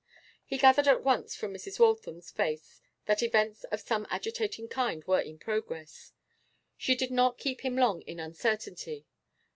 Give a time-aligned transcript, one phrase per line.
[0.43, 1.79] He gathered at once from Mrs.
[1.79, 6.11] Waltham's face that events of some agitating kind were in progress.
[6.75, 9.05] She did not keep him long in uncertainty.